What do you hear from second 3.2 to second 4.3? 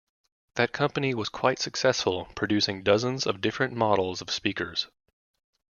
of different models